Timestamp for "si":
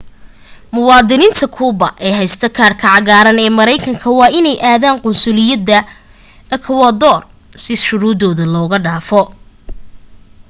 7.63-7.73